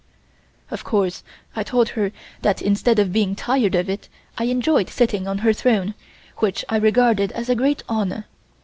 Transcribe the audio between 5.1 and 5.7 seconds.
on Her